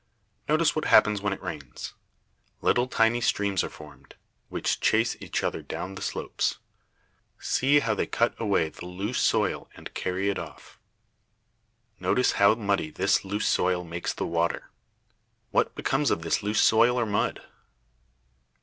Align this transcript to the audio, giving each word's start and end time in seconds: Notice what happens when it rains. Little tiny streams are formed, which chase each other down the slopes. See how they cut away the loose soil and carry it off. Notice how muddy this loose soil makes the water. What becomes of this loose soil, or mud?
Notice 0.49 0.75
what 0.75 0.85
happens 0.85 1.21
when 1.21 1.31
it 1.31 1.43
rains. 1.43 1.93
Little 2.63 2.87
tiny 2.87 3.21
streams 3.21 3.63
are 3.63 3.69
formed, 3.69 4.15
which 4.49 4.79
chase 4.79 5.15
each 5.19 5.43
other 5.43 5.61
down 5.61 5.93
the 5.93 6.01
slopes. 6.01 6.57
See 7.37 7.81
how 7.81 7.93
they 7.93 8.07
cut 8.07 8.33
away 8.39 8.69
the 8.69 8.87
loose 8.87 9.19
soil 9.19 9.69
and 9.75 9.93
carry 9.93 10.31
it 10.31 10.39
off. 10.39 10.79
Notice 11.99 12.31
how 12.31 12.55
muddy 12.55 12.89
this 12.89 13.23
loose 13.23 13.45
soil 13.45 13.83
makes 13.83 14.11
the 14.11 14.25
water. 14.25 14.71
What 15.51 15.75
becomes 15.75 16.09
of 16.09 16.23
this 16.23 16.41
loose 16.41 16.61
soil, 16.61 16.97
or 16.99 17.05
mud? 17.05 17.43